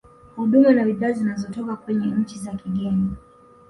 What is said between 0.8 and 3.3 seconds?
bidhaa zinazotoka kwenye nchi za kigeni